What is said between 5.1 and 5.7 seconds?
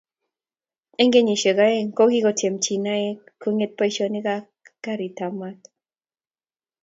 ab maat